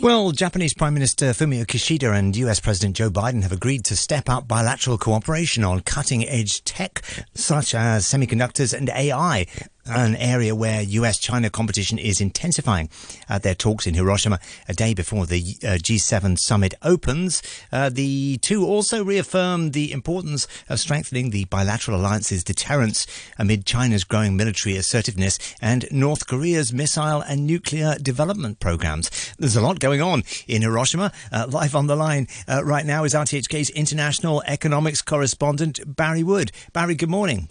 Well, 0.00 0.30
Japanese 0.30 0.74
Prime 0.74 0.94
Minister 0.94 1.32
Fumio 1.32 1.66
Kishida 1.66 2.16
and 2.16 2.36
US 2.36 2.60
President 2.60 2.94
Joe 2.94 3.10
Biden 3.10 3.42
have 3.42 3.50
agreed 3.50 3.84
to 3.86 3.96
step 3.96 4.28
up 4.28 4.46
bilateral 4.46 4.96
cooperation 4.96 5.64
on 5.64 5.80
cutting 5.80 6.24
edge 6.28 6.62
tech 6.62 7.02
such 7.34 7.74
as 7.74 8.04
semiconductors 8.04 8.72
and 8.72 8.90
AI 8.90 9.46
an 9.88 10.16
area 10.16 10.54
where 10.54 10.82
US 10.82 11.18
China 11.18 11.50
competition 11.50 11.98
is 11.98 12.20
intensifying. 12.20 12.88
At 13.28 13.42
their 13.42 13.54
talks 13.54 13.86
in 13.86 13.94
Hiroshima 13.94 14.38
a 14.68 14.74
day 14.74 14.94
before 14.94 15.26
the 15.26 15.56
uh, 15.62 15.78
G7 15.78 16.38
summit 16.38 16.74
opens, 16.82 17.42
uh, 17.72 17.88
the 17.88 18.38
two 18.38 18.64
also 18.64 19.04
reaffirmed 19.04 19.72
the 19.72 19.92
importance 19.92 20.46
of 20.68 20.80
strengthening 20.80 21.30
the 21.30 21.44
bilateral 21.46 21.98
alliance's 21.98 22.44
deterrence 22.44 23.06
amid 23.38 23.66
China's 23.66 24.04
growing 24.04 24.36
military 24.36 24.76
assertiveness 24.76 25.38
and 25.60 25.86
North 25.90 26.26
Korea's 26.26 26.72
missile 26.72 27.20
and 27.22 27.46
nuclear 27.46 27.96
development 27.96 28.60
programs. 28.60 29.10
There's 29.38 29.56
a 29.56 29.60
lot 29.60 29.80
going 29.80 30.02
on 30.02 30.22
in 30.46 30.62
Hiroshima. 30.62 31.12
Uh, 31.32 31.46
live 31.48 31.74
on 31.74 31.86
the 31.86 31.96
line 31.96 32.28
uh, 32.48 32.64
right 32.64 32.86
now 32.86 33.04
is 33.04 33.14
RTHK's 33.14 33.70
international 33.70 34.42
economics 34.46 35.02
correspondent, 35.02 35.80
Barry 35.86 36.22
Wood. 36.22 36.52
Barry, 36.72 36.94
good 36.94 37.10
morning. 37.10 37.48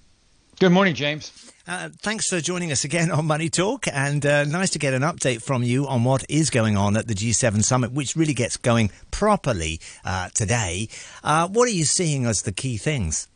Good 0.59 0.71
morning, 0.71 0.95
James. 0.95 1.51
Uh, 1.67 1.89
thanks 1.99 2.29
for 2.29 2.41
joining 2.41 2.71
us 2.71 2.83
again 2.83 3.11
on 3.11 3.27
Money 3.27 3.47
Talk, 3.47 3.85
and 3.93 4.25
uh, 4.25 4.43
nice 4.43 4.71
to 4.71 4.79
get 4.79 4.95
an 4.95 5.03
update 5.03 5.43
from 5.43 5.61
you 5.61 5.87
on 5.87 6.03
what 6.03 6.25
is 6.29 6.49
going 6.49 6.75
on 6.75 6.97
at 6.97 7.07
the 7.07 7.13
G7 7.13 7.63
summit, 7.63 7.91
which 7.91 8.15
really 8.15 8.33
gets 8.33 8.57
going 8.57 8.89
properly 9.11 9.79
uh, 10.03 10.29
today. 10.33 10.89
Uh, 11.23 11.47
what 11.47 11.67
are 11.67 11.71
you 11.71 11.83
seeing 11.83 12.25
as 12.25 12.41
the 12.41 12.51
key 12.51 12.77
things? 12.77 13.27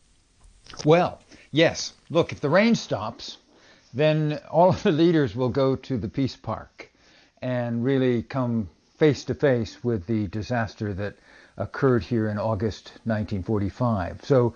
Well, 0.84 1.20
yes. 1.52 1.92
Look, 2.10 2.32
if 2.32 2.40
the 2.40 2.50
rain 2.50 2.74
stops, 2.74 3.38
then 3.94 4.40
all 4.50 4.70
of 4.70 4.82
the 4.82 4.90
leaders 4.90 5.36
will 5.36 5.48
go 5.48 5.76
to 5.76 5.98
the 5.98 6.08
Peace 6.08 6.34
Park 6.34 6.90
and 7.40 7.84
really 7.84 8.24
come 8.24 8.68
face 8.96 9.22
to 9.26 9.34
face 9.34 9.84
with 9.84 10.08
the 10.08 10.26
disaster 10.26 10.92
that 10.94 11.14
occurred 11.56 12.02
here 12.02 12.28
in 12.28 12.38
August 12.38 12.88
1945. 13.04 14.24
So 14.24 14.54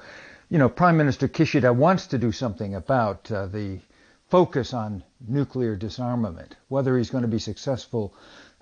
you 0.48 0.58
know, 0.58 0.69
Prime 0.69 0.97
Minister 0.97 1.27
Kishida 1.27 1.75
wants 1.75 2.06
to 2.08 2.19
do 2.19 2.30
something 2.30 2.75
about 2.77 3.30
uh, 3.33 3.47
the 3.47 3.80
focus 4.28 4.72
on 4.72 5.02
nuclear 5.27 5.75
disarmament. 5.75 6.55
Whether 6.69 6.97
he's 6.97 7.11
going 7.11 7.22
to 7.22 7.28
be 7.28 7.41
successful 7.41 8.14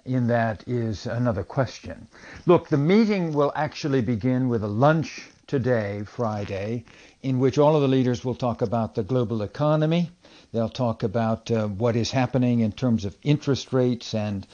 in 0.07 0.29
that 0.29 0.65
is 0.67 1.07
another 1.07 1.43
question. 1.43 2.09
Look, 2.47 2.69
the 2.69 2.79
meeting 2.79 3.35
will 3.35 3.53
actually 3.55 4.01
begin 4.01 4.49
with 4.49 4.65
a 4.65 4.69
lunch 4.69 5.29
today, 5.47 6.05
Friday, 6.07 6.85
in 7.23 7.39
which 7.39 7.59
all 7.59 7.77
of 7.77 7.83
the 7.83 7.89
leaders 7.89 8.25
will 8.25 8.35
talk 8.35 8.63
about 8.63 8.95
the 8.95 9.03
global 9.03 9.43
economy. 9.43 10.11
They'll 10.53 10.71
talk 10.71 11.03
about 11.03 11.51
uh, 11.51 11.69
what 11.69 11.97
is 11.97 12.11
happening 12.11 12.61
in 12.61 12.73
terms 12.73 13.05
of 13.05 13.17
interest 13.23 13.75
rates 13.75 14.15
and 14.15 14.47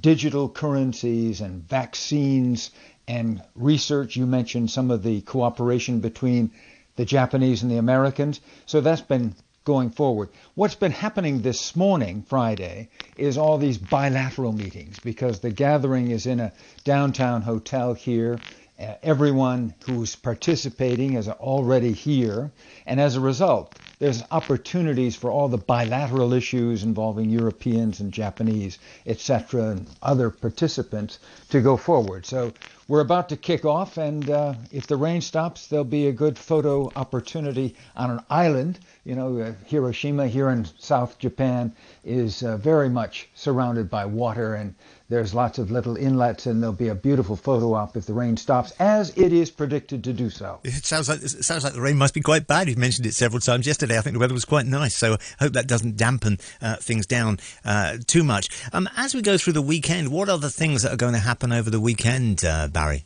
digital 0.00 0.48
currencies 0.48 1.40
and 1.40 1.68
vaccines 1.68 2.70
and 3.08 3.42
research. 3.56 4.16
You 4.16 4.26
mentioned 4.26 4.70
some 4.70 4.90
of 4.90 5.02
the 5.02 5.20
cooperation 5.22 6.00
between 6.00 6.52
the 6.96 7.04
Japanese 7.04 7.62
and 7.62 7.70
the 7.70 7.76
Americans. 7.76 8.40
So 8.66 8.80
that's 8.80 9.00
been 9.02 9.34
going 9.64 9.90
forward. 9.90 10.30
What's 10.54 10.76
been 10.76 10.92
happening 10.92 11.42
this 11.42 11.76
morning, 11.76 12.24
Friday, 12.28 12.88
is 13.16 13.36
all 13.36 13.58
these 13.58 13.78
bilateral 13.78 14.52
meetings 14.52 14.98
because 15.00 15.40
the 15.40 15.50
gathering 15.50 16.10
is 16.10 16.26
in 16.26 16.40
a 16.40 16.52
downtown 16.84 17.42
hotel 17.42 17.92
here. 17.92 18.38
Uh, 18.78 18.94
everyone 19.02 19.74
who's 19.86 20.14
participating 20.14 21.14
is 21.14 21.28
already 21.28 21.92
here, 21.92 22.50
and 22.86 23.00
as 23.00 23.16
a 23.16 23.20
result, 23.20 23.74
there's 23.98 24.22
opportunities 24.30 25.16
for 25.16 25.30
all 25.30 25.48
the 25.48 25.58
bilateral 25.58 26.32
issues 26.32 26.82
involving 26.82 27.30
Europeans 27.30 28.00
and 28.00 28.12
Japanese, 28.12 28.78
etc., 29.06 29.70
and 29.70 29.86
other 30.02 30.30
participants 30.30 31.18
to 31.48 31.60
go 31.60 31.76
forward. 31.76 32.26
So 32.26 32.52
we're 32.88 33.00
about 33.00 33.28
to 33.30 33.36
kick 33.36 33.64
off, 33.64 33.96
and 33.96 34.28
uh, 34.30 34.54
if 34.70 34.86
the 34.86 34.96
rain 34.96 35.20
stops, 35.20 35.66
there'll 35.66 35.84
be 35.84 36.06
a 36.06 36.12
good 36.12 36.38
photo 36.38 36.90
opportunity 36.94 37.74
on 37.96 38.10
an 38.10 38.20
island. 38.30 38.78
You 39.04 39.16
know, 39.16 39.38
uh, 39.38 39.52
Hiroshima 39.64 40.28
here 40.28 40.50
in 40.50 40.66
South 40.78 41.18
Japan 41.18 41.74
is 42.04 42.42
uh, 42.42 42.58
very 42.58 42.88
much 42.88 43.28
surrounded 43.34 43.90
by 43.90 44.04
water, 44.04 44.54
and 44.54 44.74
there's 45.08 45.34
lots 45.34 45.58
of 45.58 45.70
little 45.70 45.96
inlets, 45.96 46.46
and 46.46 46.60
there'll 46.62 46.74
be 46.74 46.88
a 46.88 46.94
beautiful 46.94 47.36
photo 47.36 47.74
op 47.74 47.96
if 47.96 48.06
the 48.06 48.12
rain 48.12 48.36
stops, 48.36 48.72
as 48.78 49.16
it 49.16 49.32
is 49.32 49.50
predicted 49.50 50.02
to 50.04 50.12
do 50.12 50.30
so. 50.30 50.58
It 50.64 50.84
sounds 50.84 51.08
like 51.08 51.22
it 51.22 51.44
sounds 51.44 51.62
like 51.64 51.74
the 51.74 51.80
rain 51.80 51.96
must 51.96 52.14
be 52.14 52.20
quite 52.20 52.46
bad. 52.46 52.68
You've 52.68 52.78
mentioned 52.78 53.06
it 53.06 53.14
several 53.14 53.40
times 53.40 53.66
yesterday. 53.66 53.98
I 53.98 54.00
think 54.00 54.14
the 54.14 54.20
weather 54.20 54.34
was 54.34 54.44
quite 54.44 54.66
nice, 54.66 54.96
so 54.96 55.14
I 55.14 55.44
hope 55.44 55.52
that 55.52 55.68
doesn't 55.68 55.96
dampen 55.96 56.38
uh, 56.60 56.76
things 56.76 57.06
down 57.06 57.38
uh, 57.64 57.98
too 58.06 58.24
much. 58.24 58.48
Um, 58.72 58.88
as 58.96 59.14
we 59.14 59.22
go 59.22 59.38
through 59.38 59.52
the 59.52 59.62
weekend, 59.62 60.10
what 60.10 60.28
are 60.28 60.38
the 60.38 60.50
things 60.50 60.82
that 60.82 60.92
are 60.92 60.96
going 60.96 61.14
to 61.14 61.20
happen 61.20 61.52
over 61.52 61.70
the 61.70 61.80
weekend? 61.80 62.44
Uh, 62.44 62.68
Barry? 62.68 63.04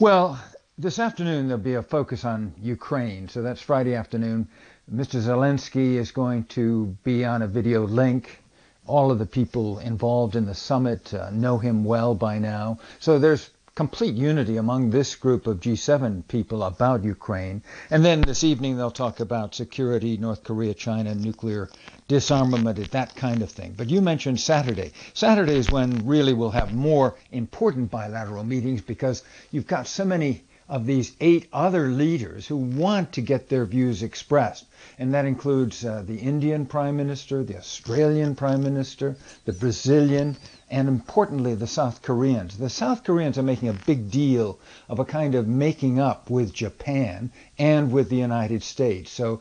Well, 0.00 0.42
this 0.76 0.98
afternoon 0.98 1.46
there'll 1.46 1.62
be 1.62 1.74
a 1.74 1.82
focus 1.82 2.24
on 2.24 2.52
Ukraine. 2.60 3.28
So 3.28 3.42
that's 3.42 3.60
Friday 3.60 3.94
afternoon. 3.94 4.48
Mr. 4.92 5.20
Zelensky 5.20 5.94
is 5.94 6.10
going 6.10 6.44
to 6.44 6.96
be 7.04 7.24
on 7.24 7.42
a 7.42 7.46
video 7.46 7.86
link. 7.86 8.42
All 8.86 9.10
of 9.10 9.18
the 9.18 9.26
people 9.26 9.78
involved 9.78 10.36
in 10.36 10.46
the 10.46 10.54
summit 10.54 11.14
uh, 11.14 11.30
know 11.30 11.58
him 11.58 11.84
well 11.84 12.14
by 12.14 12.38
now. 12.38 12.78
So 13.00 13.18
there's 13.18 13.50
complete 13.74 14.14
unity 14.14 14.56
among 14.56 14.90
this 14.90 15.16
group 15.16 15.48
of 15.48 15.58
G7 15.58 16.28
people 16.28 16.62
about 16.62 17.02
Ukraine. 17.02 17.62
And 17.90 18.04
then 18.04 18.20
this 18.20 18.44
evening 18.44 18.76
they'll 18.76 18.90
talk 18.90 19.18
about 19.18 19.54
security, 19.54 20.16
North 20.16 20.44
Korea, 20.44 20.74
China, 20.74 21.12
nuclear 21.14 21.68
disarmament, 22.06 22.92
that 22.92 23.16
kind 23.16 23.42
of 23.42 23.50
thing. 23.50 23.74
But 23.76 23.90
you 23.90 24.00
mentioned 24.00 24.38
Saturday. 24.38 24.92
Saturday 25.12 25.56
is 25.56 25.72
when 25.72 26.06
really 26.06 26.34
we'll 26.34 26.50
have 26.50 26.72
more 26.72 27.16
important 27.32 27.90
bilateral 27.90 28.44
meetings 28.44 28.80
because 28.80 29.24
you've 29.50 29.66
got 29.66 29.88
so 29.88 30.04
many 30.04 30.44
of 30.68 30.86
these 30.86 31.14
eight 31.20 31.46
other 31.52 31.88
leaders 31.88 32.46
who 32.46 32.56
want 32.56 33.12
to 33.12 33.20
get 33.20 33.48
their 33.48 33.66
views 33.66 34.02
expressed. 34.02 34.64
And 34.98 35.12
that 35.12 35.26
includes 35.26 35.84
uh, 35.84 36.02
the 36.06 36.16
Indian 36.16 36.64
Prime 36.64 36.96
Minister, 36.96 37.44
the 37.44 37.58
Australian 37.58 38.34
Prime 38.34 38.62
Minister, 38.62 39.16
the 39.44 39.52
Brazilian, 39.52 40.36
and 40.70 40.88
importantly, 40.88 41.54
the 41.54 41.66
South 41.66 42.00
Koreans. 42.00 42.56
The 42.56 42.70
South 42.70 43.04
Koreans 43.04 43.36
are 43.36 43.42
making 43.42 43.68
a 43.68 43.74
big 43.74 44.10
deal 44.10 44.58
of 44.88 44.98
a 44.98 45.04
kind 45.04 45.34
of 45.34 45.46
making 45.46 46.00
up 46.00 46.30
with 46.30 46.52
Japan 46.54 47.30
and 47.58 47.92
with 47.92 48.08
the 48.08 48.16
United 48.16 48.62
States. 48.62 49.10
So 49.10 49.40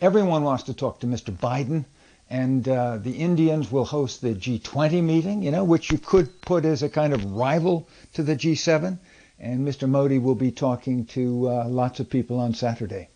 everyone 0.00 0.42
wants 0.42 0.64
to 0.64 0.74
talk 0.74 1.00
to 1.00 1.06
Mr. 1.06 1.32
Biden. 1.32 1.84
And 2.28 2.68
uh, 2.68 2.96
the 2.96 3.12
Indians 3.12 3.70
will 3.70 3.84
host 3.84 4.20
the 4.20 4.34
G20 4.34 5.00
meeting, 5.00 5.42
you 5.44 5.52
know, 5.52 5.62
which 5.62 5.92
you 5.92 5.98
could 5.98 6.40
put 6.40 6.64
as 6.64 6.82
a 6.82 6.88
kind 6.88 7.12
of 7.12 7.24
rival 7.24 7.88
to 8.14 8.24
the 8.24 8.34
G7 8.34 8.98
and 9.38 9.66
Mr. 9.66 9.88
Modi 9.88 10.18
will 10.18 10.34
be 10.34 10.50
talking 10.50 11.04
to 11.06 11.48
uh, 11.48 11.68
lots 11.68 12.00
of 12.00 12.08
people 12.08 12.38
on 12.40 12.54
Saturday. 12.54 13.08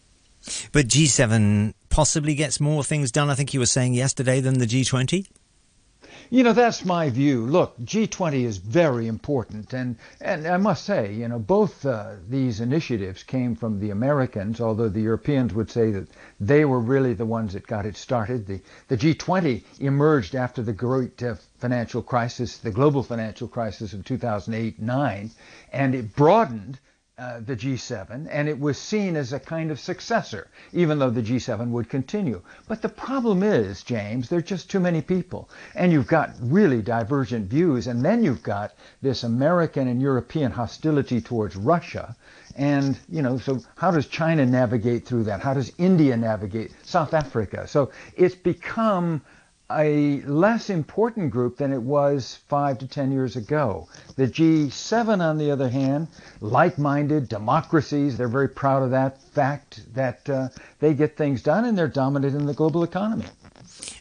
But 0.73 0.87
G7 0.87 1.75
possibly 1.91 2.35
gets 2.35 2.61
more 2.61 2.83
things 2.83 3.13
done, 3.13 3.31
I 3.31 3.35
think 3.35 3.53
you 3.53 3.61
were 3.61 3.67
saying 3.67 3.95
yesterday, 3.95 4.41
than 4.41 4.59
the 4.59 4.67
G20? 4.67 5.27
You 6.33 6.45
know, 6.45 6.53
that's 6.53 6.85
my 6.85 7.11
view. 7.11 7.45
Look, 7.45 7.77
G20 7.81 8.45
is 8.45 8.59
very 8.59 9.09
important, 9.09 9.73
and 9.73 9.97
and 10.21 10.47
I 10.47 10.59
must 10.59 10.85
say, 10.85 11.13
you 11.13 11.27
know, 11.27 11.41
both 11.41 11.85
uh, 11.85 12.13
these 12.29 12.61
initiatives 12.61 13.25
came 13.25 13.57
from 13.57 13.81
the 13.81 13.91
Americans, 13.91 14.61
although 14.61 14.89
the 14.89 15.01
Europeans 15.01 15.53
would 15.55 15.73
say 15.73 15.91
that 15.91 16.07
they 16.39 16.65
were 16.65 16.79
really 16.79 17.15
the 17.15 17.27
ones 17.27 17.55
that 17.55 17.67
got 17.67 17.85
it 17.85 17.97
started. 17.97 18.47
The 18.47 18.61
the 18.87 18.97
G20 18.97 19.65
emerged 19.81 20.37
after 20.37 20.63
the 20.63 20.73
great 20.73 21.21
uh, 21.21 21.35
financial 21.59 22.01
crisis, 22.01 22.59
the 22.59 22.71
global 22.71 23.03
financial 23.03 23.49
crisis 23.49 23.93
of 23.93 24.05
2008-9, 24.05 25.31
and 25.73 25.95
it 25.97 26.15
broadened 26.15 26.79
uh, 27.21 27.41
the 27.45 27.55
G7, 27.55 28.27
and 28.31 28.49
it 28.49 28.59
was 28.59 28.79
seen 28.79 29.15
as 29.15 29.35
a 29.35 29.39
kind 29.39 29.71
of 29.71 29.79
successor, 29.79 30.49
even 30.73 30.99
though 30.99 31.11
the 31.11 31.21
G7 31.21 31.69
would 31.69 31.91
continue. 31.91 32.41
But 32.67 32.81
the 32.81 32.89
problem 32.89 33.43
is, 33.43 33.83
James, 33.83 34.31
there 34.31 34.39
are 34.39 34.43
just 34.43 34.71
too 34.71 34.81
many 34.81 35.03
people, 35.03 35.51
and 35.75 35.93
you've 35.93 36.07
got 36.07 36.31
really 36.41 36.81
divergent 36.81 37.51
views, 37.51 37.89
and 37.89 38.03
then 38.03 38.25
you've 38.25 38.43
got 38.43 38.73
this 39.03 39.23
American 39.23 39.87
and 39.89 40.01
European 40.01 40.51
hostility 40.51 41.21
towards 41.21 41.57
Russia. 41.57 42.17
And, 42.57 42.99
you 43.11 43.21
know, 43.21 43.37
so 43.37 43.61
how 43.77 43.91
does 43.91 44.07
China 44.07 44.47
navigate 44.47 45.05
through 45.05 45.25
that? 45.25 45.41
How 45.41 45.53
does 45.53 45.73
India 45.77 46.17
navigate? 46.17 46.73
South 46.85 47.13
Africa. 47.13 47.69
So 47.69 47.91
it's 48.17 48.35
become 48.35 49.21
a 49.71 50.21
less 50.23 50.71
important 50.71 51.31
group 51.31 51.57
than 51.57 51.73
it 51.73 51.83
was 51.83 52.39
five 52.49 52.79
to 52.79 52.87
ten 52.87 53.13
years 53.13 53.37
ago. 53.37 53.89
The 54.17 54.27
G7, 54.27 55.21
on 55.21 55.39
the 55.39 55.51
other 55.51 55.69
hand, 55.69 56.09
like-minded 56.41 57.29
democracies, 57.29 58.17
they're 58.17 58.29
very 58.29 58.49
proud 58.49 58.83
of 58.83 58.91
that 58.91 59.23
fact 59.23 59.83
that 59.95 60.29
uh, 60.29 60.49
they 60.79 60.95
get 60.95 61.17
things 61.17 61.43
done 61.43 61.65
and 61.65 61.77
they're 61.77 61.89
dominant 61.89 62.35
in 62.35 62.47
the 62.47 62.55
global 62.55 62.83
economy. 62.83 63.27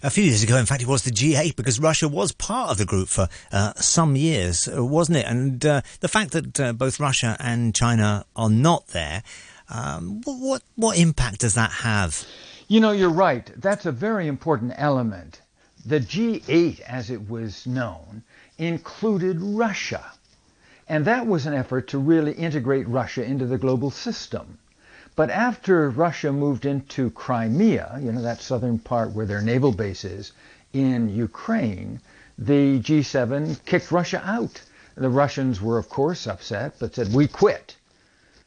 A 0.02 0.10
few 0.10 0.24
years 0.24 0.44
ago, 0.44 0.58
in 0.58 0.66
fact, 0.66 0.82
it 0.82 0.88
was 0.88 1.04
the 1.04 1.12
G8 1.12 1.56
because 1.56 1.80
Russia 1.80 2.08
was 2.08 2.32
part 2.32 2.72
of 2.72 2.78
the 2.78 2.86
group 2.86 3.10
for 3.10 3.28
uh, 3.52 3.74
some 3.76 4.16
years, 4.16 4.68
uh, 4.68 4.84
wasn't 4.84 5.18
it? 5.20 5.26
And 5.26 5.66
uh, 5.66 5.82
the 6.00 6.08
fact 6.08 6.32
that 6.32 6.60
uh, 6.60 6.74
both 6.74 7.00
Russia 7.00 7.38
and 7.40 7.76
China 7.76 8.26
are 8.36 8.50
not 8.50 8.88
there, 8.88 9.24
um, 9.70 10.22
what 10.26 10.64
what 10.76 10.98
impact 10.98 11.42
does 11.42 11.54
that 11.54 11.72
have? 11.72 12.26
You 12.68 12.80
know, 12.80 12.92
you're 12.92 13.10
right. 13.10 13.52
That's 13.56 13.86
a 13.86 13.92
very 13.92 14.28
important 14.28 14.74
element 14.78 15.42
the 15.86 16.00
G8, 16.00 16.80
as 16.82 17.10
it 17.10 17.30
was 17.30 17.66
known, 17.66 18.24
included 18.58 19.42
Russia. 19.42 20.04
And 20.88 21.06
that 21.06 21.28
was 21.28 21.46
an 21.46 21.54
effort 21.54 21.88
to 21.90 22.00
really 22.00 22.34
integrate 22.34 22.88
Russia 22.88 23.24
into 23.24 23.46
the 23.46 23.58
global 23.58 23.92
system. 23.92 24.58
But 25.16 25.30
after 25.30 25.90
Russia 25.90 26.32
moved 26.32 26.66
into 26.66 27.12
Crimea, 27.12 28.00
you 28.02 28.12
know, 28.12 28.22
that 28.22 28.42
southern 28.42 28.80
part 28.80 29.12
where 29.12 29.26
their 29.26 29.42
naval 29.42 29.72
base 29.72 30.04
is 30.06 30.32
in 30.74 31.10
Ukraine, 31.10 32.00
the 32.38 32.80
G7 32.80 33.64
kicked 33.66 33.92
Russia 33.92 34.22
out. 34.26 34.62
The 34.96 35.10
Russians 35.10 35.62
were, 35.62 35.78
of 35.78 35.90
course, 35.90 36.26
upset, 36.26 36.76
but 36.80 36.96
said, 36.96 37.14
we 37.14 37.28
quit. 37.28 37.76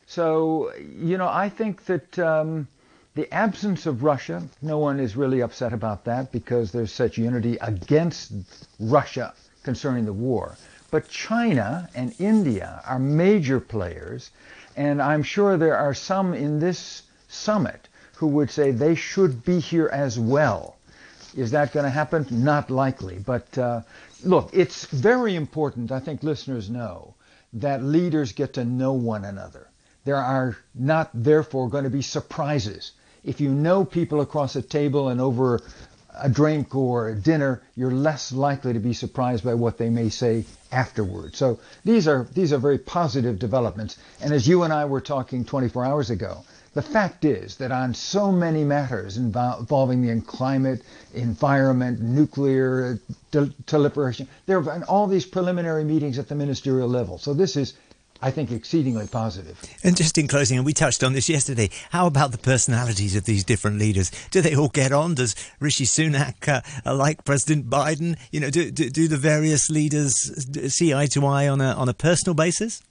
So, 0.06 0.72
you 0.74 1.16
know, 1.16 1.28
I 1.28 1.48
think 1.48 1.84
that 1.86 2.18
um, 2.18 2.68
the 3.14 3.32
absence 3.32 3.84
of 3.84 4.02
Russia, 4.02 4.42
no 4.62 4.78
one 4.78 4.98
is 4.98 5.16
really 5.16 5.42
upset 5.42 5.72
about 5.72 6.04
that 6.04 6.32
because 6.32 6.72
there's 6.72 6.92
such 6.92 7.18
unity 7.18 7.58
against 7.60 8.32
Russia 8.80 9.34
concerning 9.62 10.06
the 10.06 10.12
war. 10.12 10.56
But 10.90 11.08
China 11.08 11.88
and 11.94 12.14
India 12.18 12.82
are 12.86 12.98
major 12.98 13.60
players, 13.60 14.30
and 14.76 15.02
I'm 15.02 15.22
sure 15.22 15.56
there 15.56 15.76
are 15.76 15.94
some 15.94 16.32
in 16.32 16.58
this 16.58 17.02
summit 17.28 17.88
who 18.16 18.28
would 18.28 18.50
say 18.50 18.70
they 18.70 18.94
should 18.94 19.44
be 19.44 19.58
here 19.58 19.88
as 19.88 20.18
well. 20.18 20.76
Is 21.36 21.50
that 21.50 21.72
going 21.72 21.84
to 21.84 21.90
happen? 21.90 22.26
Not 22.30 22.70
likely. 22.70 23.18
But 23.18 23.58
uh, 23.58 23.82
look, 24.24 24.50
it's 24.52 24.86
very 24.86 25.34
important, 25.34 25.92
I 25.92 26.00
think 26.00 26.22
listeners 26.22 26.70
know, 26.70 27.14
that 27.54 27.82
leaders 27.82 28.32
get 28.32 28.54
to 28.54 28.64
know 28.64 28.92
one 28.92 29.24
another. 29.24 29.68
There 30.04 30.16
are 30.16 30.56
not, 30.74 31.10
therefore, 31.12 31.68
going 31.68 31.84
to 31.84 31.90
be 31.90 32.02
surprises. 32.02 32.92
If 33.24 33.40
you 33.40 33.50
know 33.50 33.84
people 33.84 34.20
across 34.20 34.56
a 34.56 34.62
table 34.62 35.08
and 35.08 35.20
over 35.20 35.60
a 36.18 36.28
drink 36.28 36.74
or 36.74 37.08
a 37.08 37.14
dinner, 37.14 37.62
you're 37.74 37.90
less 37.90 38.32
likely 38.32 38.72
to 38.72 38.78
be 38.78 38.92
surprised 38.92 39.44
by 39.44 39.54
what 39.54 39.78
they 39.78 39.90
may 39.90 40.08
say 40.08 40.44
afterward. 40.70 41.36
So 41.36 41.60
these 41.84 42.06
are 42.08 42.26
these 42.34 42.52
are 42.52 42.58
very 42.58 42.78
positive 42.78 43.38
developments. 43.38 43.96
And 44.20 44.32
as 44.32 44.46
you 44.46 44.62
and 44.62 44.72
I 44.72 44.84
were 44.84 45.00
talking 45.00 45.44
24 45.44 45.84
hours 45.84 46.10
ago, 46.10 46.44
the 46.74 46.82
fact 46.82 47.24
is 47.24 47.56
that 47.56 47.70
on 47.70 47.94
so 47.94 48.32
many 48.32 48.64
matters 48.64 49.18
involving 49.18 50.02
the 50.02 50.20
climate, 50.22 50.82
environment, 51.14 52.00
nuclear 52.00 52.98
proliferation, 53.66 54.26
there 54.46 54.60
have 54.60 54.72
been 54.72 54.82
all 54.84 55.06
these 55.06 55.26
preliminary 55.26 55.84
meetings 55.84 56.18
at 56.18 56.28
the 56.28 56.34
ministerial 56.34 56.88
level. 56.88 57.18
So 57.18 57.34
this 57.34 57.56
is 57.56 57.74
I 58.22 58.30
think, 58.30 58.52
exceedingly 58.52 59.08
positive. 59.08 59.60
And 59.82 59.96
just 59.96 60.16
in 60.16 60.28
closing, 60.28 60.56
and 60.56 60.64
we 60.64 60.72
touched 60.72 61.02
on 61.02 61.12
this 61.12 61.28
yesterday, 61.28 61.70
how 61.90 62.06
about 62.06 62.30
the 62.30 62.38
personalities 62.38 63.16
of 63.16 63.24
these 63.24 63.42
different 63.42 63.78
leaders? 63.78 64.12
Do 64.30 64.40
they 64.40 64.54
all 64.54 64.68
get 64.68 64.92
on? 64.92 65.16
Does 65.16 65.34
Rishi 65.58 65.84
Sunak 65.84 66.48
uh, 66.86 66.94
like 66.94 67.24
President 67.24 67.68
Biden? 67.68 68.16
You 68.30 68.40
know, 68.40 68.50
do, 68.50 68.70
do, 68.70 68.88
do, 68.90 69.08
the 69.08 69.16
various 69.16 69.68
leaders 69.70 70.14
see 70.72 70.94
eye 70.94 71.06
to 71.06 71.26
eye 71.26 71.48
on 71.48 71.60
a, 71.60 71.72
on 71.72 71.88
a 71.88 71.94
personal 71.94 72.34
basis? 72.34 72.82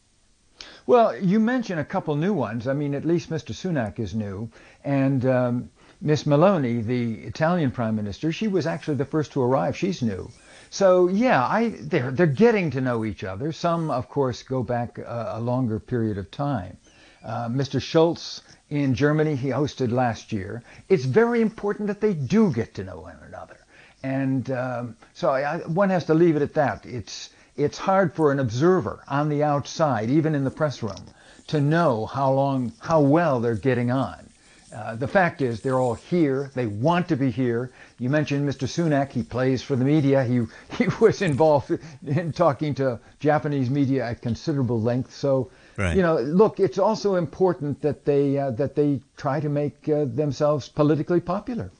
Well, 0.85 1.17
you 1.17 1.39
mentioned 1.39 1.79
a 1.79 1.85
couple 1.85 2.15
new 2.15 2.33
ones. 2.33 2.67
I 2.67 2.73
mean, 2.73 2.93
at 2.93 3.05
least 3.05 3.29
Mr. 3.29 3.53
Sunak 3.53 3.99
is 3.99 4.13
new. 4.13 4.49
And 4.83 5.25
um, 5.25 5.69
Miss 6.01 6.25
Meloni, 6.25 6.83
the 6.83 7.13
Italian 7.25 7.71
prime 7.71 7.95
minister, 7.95 8.31
she 8.31 8.47
was 8.47 8.67
actually 8.67 8.97
the 8.97 9.05
first 9.05 9.31
to 9.33 9.41
arrive. 9.41 9.77
She's 9.77 10.01
new. 10.01 10.29
So 10.73 11.09
yeah, 11.09 11.45
I 11.45 11.75
they're 11.81 12.11
they're 12.11 12.25
getting 12.45 12.71
to 12.71 12.79
know 12.79 13.03
each 13.03 13.25
other. 13.25 13.51
Some, 13.51 13.91
of 13.91 14.07
course, 14.07 14.41
go 14.41 14.63
back 14.63 14.97
a, 14.99 15.33
a 15.33 15.39
longer 15.41 15.79
period 15.79 16.17
of 16.17 16.31
time. 16.31 16.77
Uh, 17.25 17.49
Mr. 17.49 17.81
Scholz 17.81 18.41
in 18.69 18.95
Germany, 18.95 19.35
he 19.35 19.49
hosted 19.49 19.91
last 19.91 20.31
year. 20.31 20.63
It's 20.87 21.03
very 21.03 21.41
important 21.41 21.87
that 21.87 21.99
they 21.99 22.13
do 22.13 22.53
get 22.53 22.73
to 22.75 22.85
know 22.85 23.01
one 23.01 23.17
another, 23.27 23.57
and 24.01 24.49
um, 24.49 24.95
so 25.13 25.31
I, 25.31 25.57
one 25.57 25.89
has 25.89 26.05
to 26.05 26.13
leave 26.13 26.37
it 26.37 26.41
at 26.41 26.53
that. 26.53 26.85
It's 26.85 27.31
it's 27.57 27.77
hard 27.77 28.15
for 28.15 28.31
an 28.31 28.39
observer 28.39 29.03
on 29.09 29.27
the 29.27 29.43
outside, 29.43 30.09
even 30.09 30.35
in 30.35 30.45
the 30.45 30.51
press 30.51 30.81
room, 30.81 31.03
to 31.47 31.59
know 31.59 32.05
how 32.05 32.31
long, 32.31 32.71
how 32.79 33.01
well 33.01 33.41
they're 33.41 33.55
getting 33.55 33.91
on. 33.91 34.30
Uh, 34.73 34.95
the 34.95 35.07
fact 35.07 35.41
is, 35.41 35.61
they're 35.61 35.79
all 35.79 35.95
here. 35.95 36.49
They 36.53 36.65
want 36.65 37.09
to 37.09 37.17
be 37.17 37.29
here. 37.29 37.71
You 37.99 38.09
mentioned 38.09 38.47
Mr. 38.47 38.67
Sunak. 38.67 39.11
He 39.11 39.21
plays 39.21 39.61
for 39.61 39.75
the 39.75 39.83
media. 39.83 40.23
He 40.23 40.41
he 40.77 40.87
was 40.99 41.21
involved 41.21 41.77
in 42.05 42.31
talking 42.31 42.73
to 42.75 42.99
Japanese 43.19 43.69
media 43.69 44.05
at 44.05 44.21
considerable 44.21 44.79
length. 44.81 45.13
So, 45.13 45.51
right. 45.77 45.95
you 45.95 46.01
know, 46.01 46.19
look, 46.21 46.59
it's 46.59 46.77
also 46.77 47.15
important 47.15 47.81
that 47.81 48.05
they 48.05 48.37
uh, 48.37 48.51
that 48.51 48.75
they 48.75 49.01
try 49.17 49.39
to 49.39 49.49
make 49.49 49.89
uh, 49.89 50.05
themselves 50.05 50.69
politically 50.69 51.19
popular. 51.19 51.71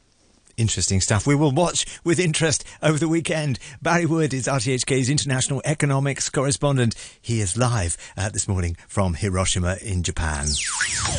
Interesting 0.58 1.02
stuff. 1.02 1.26
We 1.26 1.36
will 1.36 1.52
watch 1.52 1.86
with 2.04 2.20
interest 2.20 2.66
over 2.84 3.00
the 3.00 3.08
weekend. 3.08 3.58
Barry 3.82 4.06
Wood 4.06 4.34
is 4.34 4.48
RTHK's 4.48 5.10
international 5.10 5.62
economics 5.66 6.30
correspondent. 6.30 6.94
He 7.22 7.42
is 7.42 7.58
live 7.58 7.98
uh, 8.18 8.30
this 8.30 8.48
morning 8.48 8.78
from 8.88 9.14
Hiroshima 9.16 9.78
in 9.82 10.04
Japan. 10.04 10.46